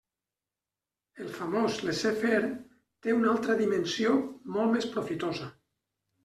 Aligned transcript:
El 1.23 1.27
famós 1.35 1.77
laissez 1.87 2.17
faire 2.23 2.49
té 3.07 3.13
una 3.19 3.29
altra 3.35 3.57
dimensió 3.61 4.17
molt 4.57 4.75
més 4.79 4.89
profitosa. 4.97 5.47